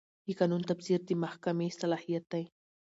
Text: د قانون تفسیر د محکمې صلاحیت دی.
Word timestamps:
د 0.25 0.27
قانون 0.39 0.61
تفسیر 0.69 0.99
د 1.05 1.09
محکمې 1.23 1.67
صلاحیت 1.81 2.25
دی. 2.33 2.43